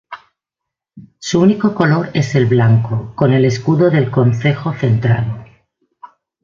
Su 1.19 1.41
único 1.41 1.75
color 1.75 2.09
es 2.15 2.33
el 2.33 2.47
blanco, 2.47 3.13
con 3.13 3.33
el 3.33 3.45
escudo 3.45 3.91
del 3.91 4.09
concejo 4.09 4.73
centrado. 4.73 5.45